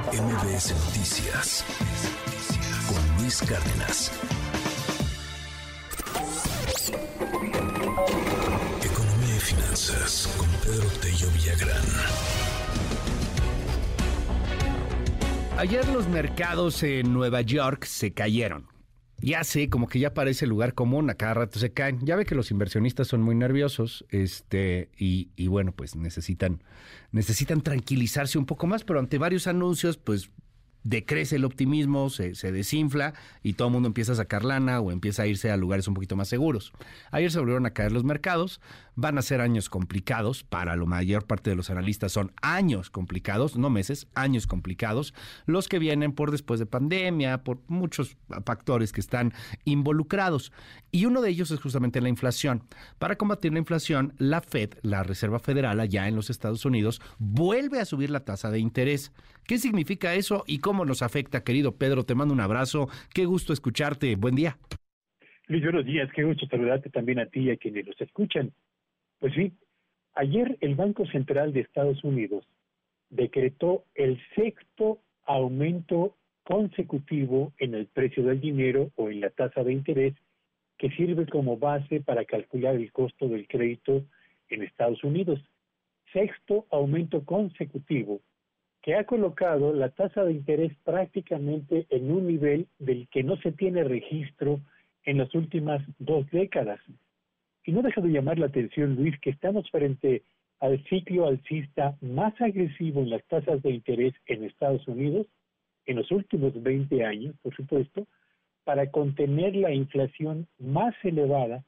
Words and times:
MBS 0.00 0.74
Noticias 0.86 1.64
con 2.88 3.16
Luis 3.18 3.42
Cárdenas. 3.42 4.10
Economía 8.82 9.36
y 9.36 9.40
finanzas 9.40 10.34
con 10.38 10.48
Pedro 10.64 10.88
Tello 11.02 11.28
Villagrán. 11.34 11.84
Ayer 15.58 15.86
los 15.88 16.08
mercados 16.08 16.82
en 16.82 17.12
Nueva 17.12 17.42
York 17.42 17.84
se 17.84 18.14
cayeron. 18.14 18.71
Ya 19.22 19.44
sé, 19.44 19.70
como 19.70 19.86
que 19.86 20.00
ya 20.00 20.14
parece 20.14 20.48
lugar 20.48 20.74
común, 20.74 21.08
a 21.08 21.14
cada 21.14 21.34
rato 21.34 21.60
se 21.60 21.72
caen. 21.72 22.00
Ya 22.04 22.16
ve 22.16 22.24
que 22.24 22.34
los 22.34 22.50
inversionistas 22.50 23.06
son 23.06 23.22
muy 23.22 23.36
nerviosos, 23.36 24.04
este, 24.10 24.90
y, 24.98 25.30
y 25.36 25.46
bueno, 25.46 25.70
pues 25.70 25.94
necesitan, 25.94 26.62
necesitan 27.12 27.60
tranquilizarse 27.60 28.36
un 28.36 28.46
poco 28.46 28.66
más, 28.66 28.82
pero 28.82 28.98
ante 28.98 29.18
varios 29.18 29.46
anuncios, 29.46 29.96
pues 29.96 30.30
decrece 30.84 31.36
el 31.36 31.44
optimismo, 31.44 32.10
se, 32.10 32.32
desinfla 32.52 33.14
y 33.42 33.54
todo 33.54 33.68
el 33.68 33.74
mundo 33.74 33.86
empieza 33.86 34.12
a 34.12 34.16
sacar 34.16 34.44
lana 34.44 34.80
o 34.80 34.90
empieza 34.90 35.22
a 35.22 35.26
irse 35.26 35.50
a 35.50 35.56
lugares 35.56 35.88
un 35.88 35.94
poquito 35.94 36.16
más 36.16 36.28
seguros. 36.28 36.72
Ayer 37.10 37.30
se 37.30 37.38
volvieron 37.38 37.66
a 37.66 37.70
caer 37.70 37.92
los 37.92 38.04
mercados, 38.04 38.60
van 38.94 39.18
a 39.18 39.22
ser 39.22 39.40
años 39.40 39.68
complicados, 39.68 40.44
para 40.44 40.76
la 40.76 40.84
mayor 40.84 41.26
parte 41.26 41.50
de 41.50 41.56
los 41.56 41.70
analistas 41.70 42.12
son 42.12 42.32
años 42.42 42.90
complicados, 42.90 43.56
no 43.56 43.70
meses, 43.70 44.06
años 44.14 44.46
complicados, 44.46 45.14
los 45.46 45.68
que 45.68 45.78
vienen 45.78 46.12
por 46.12 46.30
después 46.30 46.60
de 46.60 46.66
pandemia, 46.66 47.44
por 47.44 47.60
muchos 47.68 48.16
factores 48.44 48.92
que 48.92 49.00
están 49.00 49.32
involucrados. 49.64 50.52
Y 50.90 51.06
uno 51.06 51.22
de 51.22 51.30
ellos 51.30 51.50
es 51.50 51.60
justamente 51.60 52.00
la 52.00 52.08
inflación. 52.08 52.64
Para 52.98 53.16
combatir 53.16 53.52
la 53.52 53.58
inflación, 53.58 54.14
la 54.18 54.40
Fed, 54.40 54.74
la 54.82 55.02
Reserva 55.02 55.38
Federal 55.38 55.80
allá 55.80 56.08
en 56.08 56.16
los 56.16 56.30
Estados 56.30 56.64
Unidos, 56.64 57.00
vuelve 57.18 57.80
a 57.80 57.84
subir 57.84 58.10
la 58.10 58.24
tasa 58.24 58.50
de 58.50 58.58
interés. 58.58 59.12
¿Qué 59.44 59.58
significa 59.58 60.14
eso 60.14 60.44
y 60.46 60.58
cómo 60.58 60.71
nos 60.72 61.02
afecta, 61.02 61.44
querido 61.44 61.76
Pedro? 61.76 62.04
Te 62.04 62.14
mando 62.14 62.34
un 62.34 62.40
abrazo. 62.40 62.88
Qué 63.14 63.24
gusto 63.24 63.52
escucharte. 63.52 64.16
Buen 64.16 64.34
día. 64.34 64.56
Luis, 65.46 65.62
buenos 65.62 65.84
días. 65.84 66.10
Qué 66.14 66.24
gusto 66.24 66.46
saludarte 66.46 66.90
también 66.90 67.18
a 67.18 67.26
ti 67.26 67.40
y 67.40 67.50
a 67.50 67.56
quienes 67.56 67.86
los 67.86 68.00
escuchan. 68.00 68.52
Pues 69.18 69.34
sí, 69.34 69.52
ayer 70.14 70.56
el 70.60 70.74
Banco 70.74 71.06
Central 71.06 71.52
de 71.52 71.60
Estados 71.60 72.02
Unidos 72.02 72.44
decretó 73.10 73.84
el 73.94 74.20
sexto 74.34 74.98
aumento 75.24 76.16
consecutivo 76.44 77.52
en 77.58 77.74
el 77.74 77.86
precio 77.86 78.24
del 78.24 78.40
dinero 78.40 78.90
o 78.96 79.10
en 79.10 79.20
la 79.20 79.30
tasa 79.30 79.62
de 79.62 79.72
interés 79.72 80.14
que 80.78 80.90
sirve 80.90 81.26
como 81.26 81.56
base 81.56 82.00
para 82.00 82.24
calcular 82.24 82.74
el 82.74 82.90
costo 82.90 83.28
del 83.28 83.46
crédito 83.46 84.02
en 84.48 84.62
Estados 84.62 85.04
Unidos. 85.04 85.40
Sexto 86.12 86.66
aumento 86.70 87.24
consecutivo 87.24 88.20
que 88.82 88.96
ha 88.96 89.04
colocado 89.04 89.72
la 89.72 89.90
tasa 89.90 90.24
de 90.24 90.32
interés 90.32 90.72
prácticamente 90.84 91.86
en 91.90 92.10
un 92.10 92.26
nivel 92.26 92.66
del 92.78 93.08
que 93.08 93.22
no 93.22 93.36
se 93.36 93.52
tiene 93.52 93.84
registro 93.84 94.60
en 95.04 95.18
las 95.18 95.32
últimas 95.34 95.82
dos 95.98 96.28
décadas. 96.30 96.80
Y 97.64 97.72
no 97.72 97.82
deja 97.82 98.00
de 98.00 98.10
llamar 98.10 98.38
la 98.40 98.46
atención, 98.46 98.96
Luis, 98.96 99.18
que 99.20 99.30
estamos 99.30 99.70
frente 99.70 100.22
al 100.58 100.82
ciclo 100.84 101.26
alcista 101.26 101.96
más 102.00 102.38
agresivo 102.40 103.00
en 103.00 103.10
las 103.10 103.24
tasas 103.26 103.62
de 103.62 103.70
interés 103.70 104.14
en 104.26 104.44
Estados 104.44 104.86
Unidos 104.88 105.26
en 105.86 105.96
los 105.96 106.10
últimos 106.10 106.60
20 106.60 107.04
años, 107.04 107.34
por 107.42 107.54
supuesto, 107.54 108.06
para 108.64 108.90
contener 108.90 109.56
la 109.56 109.72
inflación 109.72 110.46
más 110.58 110.94
elevada 111.02 111.64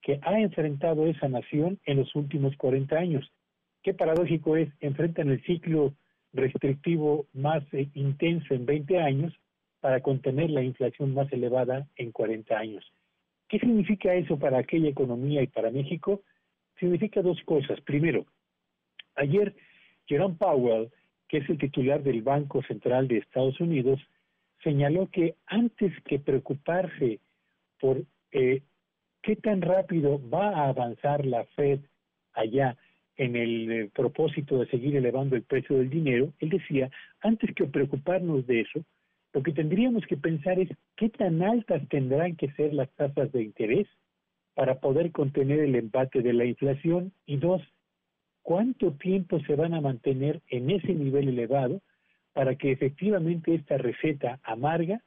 que 0.00 0.18
ha 0.22 0.40
enfrentado 0.40 1.06
esa 1.06 1.28
nación 1.28 1.78
en 1.86 1.98
los 1.98 2.14
últimos 2.16 2.56
40 2.56 2.96
años. 2.96 3.32
Qué 3.82 3.94
paradójico 3.94 4.56
es, 4.56 4.68
enfrentan 4.80 5.30
el 5.30 5.42
ciclo 5.44 5.94
restrictivo 6.32 7.26
más 7.32 7.62
eh, 7.72 7.88
intenso 7.94 8.54
en 8.54 8.66
20 8.66 8.98
años 8.98 9.32
para 9.80 10.00
contener 10.00 10.50
la 10.50 10.62
inflación 10.62 11.14
más 11.14 11.32
elevada 11.32 11.86
en 11.96 12.12
40 12.12 12.56
años. 12.56 12.84
¿Qué 13.48 13.58
significa 13.58 14.14
eso 14.14 14.38
para 14.38 14.58
aquella 14.58 14.88
economía 14.88 15.42
y 15.42 15.46
para 15.46 15.70
México? 15.70 16.22
Significa 16.78 17.20
dos 17.20 17.40
cosas. 17.44 17.80
Primero, 17.82 18.24
ayer 19.16 19.54
Jerome 20.06 20.36
Powell, 20.36 20.90
que 21.28 21.38
es 21.38 21.50
el 21.50 21.58
titular 21.58 22.02
del 22.02 22.22
Banco 22.22 22.62
Central 22.62 23.08
de 23.08 23.18
Estados 23.18 23.60
Unidos, 23.60 24.00
señaló 24.62 25.08
que 25.10 25.34
antes 25.46 25.92
que 26.04 26.18
preocuparse 26.18 27.20
por 27.80 28.02
eh, 28.30 28.62
qué 29.20 29.36
tan 29.36 29.60
rápido 29.60 30.20
va 30.30 30.48
a 30.50 30.68
avanzar 30.68 31.26
la 31.26 31.44
Fed 31.56 31.80
allá 32.32 32.76
en 33.16 33.36
el 33.36 33.70
eh, 33.70 33.90
propósito 33.94 34.58
de 34.58 34.66
seguir 34.66 34.96
elevando 34.96 35.36
el 35.36 35.42
precio 35.42 35.76
del 35.76 35.90
dinero, 35.90 36.32
él 36.38 36.50
decía, 36.50 36.90
antes 37.20 37.54
que 37.54 37.66
preocuparnos 37.66 38.46
de 38.46 38.60
eso, 38.60 38.84
lo 39.32 39.42
que 39.42 39.52
tendríamos 39.52 40.06
que 40.06 40.16
pensar 40.16 40.58
es 40.58 40.68
qué 40.96 41.08
tan 41.08 41.42
altas 41.42 41.86
tendrán 41.88 42.36
que 42.36 42.50
ser 42.52 42.74
las 42.74 42.90
tasas 42.94 43.32
de 43.32 43.42
interés 43.42 43.86
para 44.54 44.80
poder 44.80 45.12
contener 45.12 45.60
el 45.60 45.74
empate 45.74 46.20
de 46.20 46.32
la 46.32 46.44
inflación 46.44 47.12
y 47.24 47.36
dos, 47.36 47.62
cuánto 48.42 48.92
tiempo 48.92 49.40
se 49.40 49.54
van 49.56 49.72
a 49.72 49.80
mantener 49.80 50.42
en 50.48 50.70
ese 50.70 50.92
nivel 50.92 51.28
elevado 51.28 51.80
para 52.34 52.56
que 52.56 52.72
efectivamente 52.72 53.54
esta 53.54 53.78
receta 53.78 54.40
amarga 54.42 55.00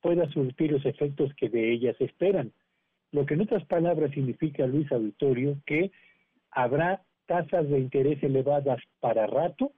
pueda 0.00 0.28
surtir 0.30 0.72
los 0.72 0.84
efectos 0.84 1.32
que 1.34 1.48
de 1.48 1.72
ellas 1.72 1.96
esperan. 2.00 2.52
Lo 3.12 3.26
que 3.26 3.34
en 3.34 3.42
otras 3.42 3.64
palabras 3.66 4.10
significa, 4.12 4.66
Luis 4.66 4.90
Auditorio, 4.90 5.58
que 5.66 5.92
habrá 6.50 7.02
tasas 7.32 7.68
de 7.68 7.78
interés 7.78 8.22
elevadas 8.22 8.80
para 9.00 9.26
rato 9.26 9.72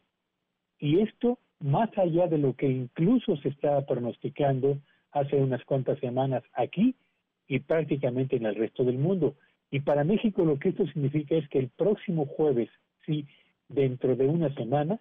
y 0.81 1.01
esto 1.01 1.39
más 1.61 1.89
allá 1.97 2.27
de 2.27 2.39
lo 2.39 2.55
que 2.55 2.67
incluso 2.67 3.37
se 3.37 3.49
estaba 3.49 3.87
pronosticando 3.87 4.79
hace 5.13 5.37
unas 5.37 5.65
cuantas 5.65 5.99
semanas 6.01 6.43
aquí 6.53 6.97
y 7.47 7.61
prácticamente 7.61 8.37
en 8.37 8.47
el 8.47 8.57
resto 8.57 8.83
del 8.83 8.99
mundo. 8.99 9.37
Y 9.71 9.81
para 9.81 10.03
México 10.03 10.45
lo 10.45 10.59
que 10.59 10.71
esto 10.71 10.85
significa 10.89 11.37
es 11.37 11.49
que 11.49 11.61
el 11.61 11.69
próximo 11.69 12.27
jueves, 12.27 12.69
sí, 13.07 13.25
dentro 13.69 14.17
de 14.17 14.27
una 14.27 14.53
semana, 14.55 14.99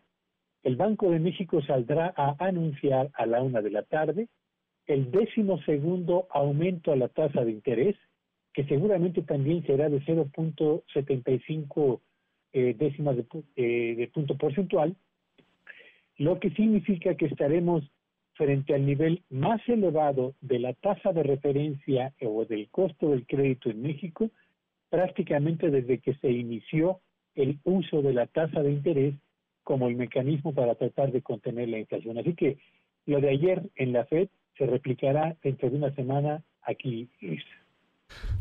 el 0.61 0.75
Banco 0.75 1.09
de 1.09 1.19
México 1.19 1.61
saldrá 1.63 2.13
a 2.15 2.35
anunciar 2.37 3.09
a 3.15 3.25
la 3.25 3.41
una 3.41 3.61
de 3.61 3.71
la 3.71 3.83
tarde 3.83 4.27
el 4.85 5.09
décimo 5.09 5.59
segundo 5.63 6.27
aumento 6.29 6.91
a 6.91 6.95
la 6.95 7.07
tasa 7.07 7.43
de 7.43 7.51
interés, 7.51 7.95
que 8.53 8.65
seguramente 8.65 9.23
también 9.23 9.65
será 9.65 9.89
de 9.89 10.01
0.75 10.01 12.01
eh, 12.53 12.75
décimas 12.77 13.17
eh, 13.55 13.95
de, 13.97 14.07
punto 14.07 14.37
porcentual, 14.37 14.95
lo 16.17 16.39
que 16.39 16.51
significa 16.51 17.15
que 17.15 17.25
estaremos 17.25 17.83
frente 18.33 18.73
al 18.73 18.85
nivel 18.85 19.23
más 19.29 19.61
elevado 19.67 20.33
de 20.41 20.59
la 20.59 20.73
tasa 20.73 21.13
de 21.13 21.23
referencia 21.23 22.13
o 22.21 22.45
del 22.45 22.69
costo 22.69 23.09
del 23.09 23.25
crédito 23.25 23.69
en 23.69 23.81
México 23.81 24.29
prácticamente 24.89 25.71
desde 25.71 25.97
que 25.97 26.13
se 26.15 26.31
inició 26.31 26.99
el 27.33 27.57
uso 27.63 28.03
de 28.03 28.13
la 28.13 28.27
tasa 28.27 28.61
de 28.61 28.71
interés 28.71 29.15
como 29.63 29.87
el 29.87 29.95
mecanismo 29.95 30.53
para 30.53 30.75
tratar 30.75 31.11
de 31.11 31.23
contener 31.23 31.69
la 31.69 31.79
inflación. 31.79 32.19
Así 32.19 32.35
que 32.35 32.57
lo 33.07 33.19
de 33.19 33.29
ayer 33.29 33.63
en 33.75 33.91
la 33.91 34.05
Fed 34.05 34.29
se 34.55 34.67
replicará 34.67 35.35
dentro 35.41 35.69
de 35.71 35.77
una 35.77 35.95
semana 35.95 36.43
aquí, 36.61 37.09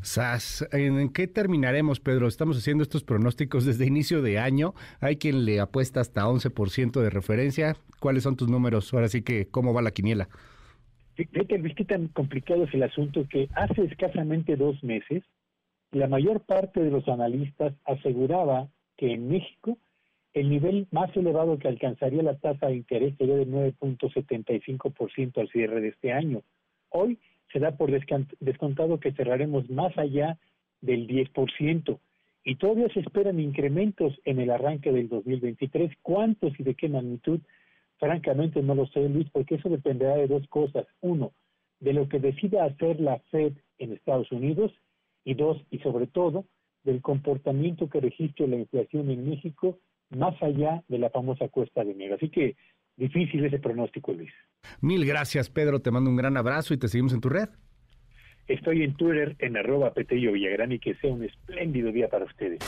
Sas, 0.03 0.67
¿en 0.73 1.13
qué 1.13 1.29
terminaremos, 1.29 2.01
Pedro? 2.01 2.27
Estamos 2.27 2.59
haciendo 2.59 2.83
estos 2.83 3.05
pronósticos 3.05 3.65
desde 3.65 3.87
inicio 3.87 4.21
de 4.21 4.39
año. 4.39 4.75
Hay 5.01 5.17
quien 5.17 5.45
le 5.45 5.61
apuesta 5.61 6.01
hasta 6.01 6.27
11% 6.27 7.01
de 7.01 7.11
referencia. 7.11 7.77
¿Cuáles 8.01 8.25
son 8.25 8.37
tus 8.37 8.49
números? 8.49 8.93
Ahora 8.93 9.09
sí 9.09 9.23
que, 9.23 9.47
¿cómo 9.47 9.73
va 9.73 9.81
la 9.81 9.93
quiniela? 9.93 10.29
Fíjate, 11.15 11.63
qué 11.75 11.85
tan 11.85 12.09
complicado 12.09 12.65
es 12.65 12.75
el 12.75 12.83
asunto 12.83 13.27
que 13.29 13.49
hace 13.55 13.85
escasamente 13.85 14.57
dos 14.57 14.83
meses 14.83 15.23
la 15.93 16.09
mayor 16.09 16.41
parte 16.41 16.83
de 16.83 16.91
los 16.91 17.07
analistas 17.07 17.75
aseguraba 17.85 18.69
que 18.97 19.13
en 19.13 19.29
México 19.29 19.77
el 20.33 20.49
nivel 20.49 20.89
más 20.91 21.15
elevado 21.15 21.59
que 21.59 21.69
alcanzaría 21.69 22.23
la 22.23 22.39
tasa 22.39 22.69
de 22.69 22.77
interés 22.77 23.15
sería 23.19 23.37
de 23.37 23.47
9.75% 23.47 25.39
al 25.39 25.51
cierre 25.51 25.83
de 25.83 25.89
este 25.89 26.13
año. 26.13 26.43
Hoy 26.89 27.19
se 27.53 27.59
da 27.59 27.77
por 27.77 27.91
descontado 27.91 28.99
que 29.01 29.13
cerraremos 29.13 29.69
más 29.71 29.97
allá 29.99 30.39
del 30.81 31.07
10%. 31.07 31.99
Y 32.45 32.57
todavía 32.57 32.89
se 32.93 33.01
esperan 33.01 33.39
incrementos 33.39 34.19
en 34.25 34.41
el 34.41 34.51
arranque 34.51 34.91
del 34.91 35.09
2023. 35.09 35.93
¿Cuántos 36.03 36.59
y 36.59 36.65
de 36.65 36.75
qué 36.75 36.89
magnitud? 36.89 37.41
Francamente 37.99 38.63
no 38.63 38.75
lo 38.75 38.87
sé, 38.87 39.09
Luis, 39.09 39.29
porque 39.31 39.57
eso 39.57 39.69
dependerá 39.69 40.17
de 40.17 40.27
dos 40.27 40.47
cosas. 40.49 40.87
Uno, 41.01 41.33
de 41.79 41.93
lo 41.93 42.09
que 42.09 42.19
decida 42.19 42.65
hacer 42.65 43.01
la 43.01 43.19
Fed 43.31 43.53
en 43.79 43.93
Estados 43.93 44.31
Unidos 44.33 44.73
y 45.25 45.35
dos, 45.35 45.63
y 45.71 45.79
sobre 45.79 46.09
todo, 46.09 46.47
del 46.83 47.01
comportamiento 47.01 47.89
que 47.89 48.01
registre 48.01 48.49
la 48.49 48.57
inflación 48.57 49.09
en 49.11 49.29
México 49.29 49.79
más 50.11 50.41
allá 50.43 50.83
de 50.89 50.99
la 50.99 51.11
famosa 51.11 51.49
cuesta 51.49 51.85
de 51.85 51.93
enero. 51.93 52.17
Así 52.17 52.29
que 52.29 52.57
difícil 53.03 53.45
ese 53.45 53.59
pronóstico, 53.59 54.13
Luis. 54.13 54.33
Mil 54.81 55.05
gracias, 55.05 55.51
Pedro. 55.51 55.81
Te 55.81 55.91
mando 55.91 56.11
un 56.11 56.17
gran 56.17 56.37
abrazo 56.37 56.75
y 56.75 56.79
te 56.79 56.89
seguimos 56.89 57.13
en 57.13 57.21
tu 57.21 57.29
red. 57.29 57.49
Estoy 58.49 58.83
en 58.83 58.95
Twitter 58.95 59.37
en 59.39 59.57
arroba 59.57 59.93
Petello 59.93 60.33
Villagrán 60.33 60.73
y 60.73 60.79
que 60.79 60.95
sea 60.97 61.13
un 61.13 61.25
espléndido 61.25 61.93
día 61.93 62.09
para 62.09 62.25
ustedes. 62.25 62.61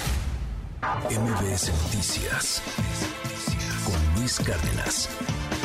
MBS 1.11 1.71
Noticias 1.85 2.63
con 3.85 4.21
Luis 4.21 4.39
Cárdenas. 4.41 5.64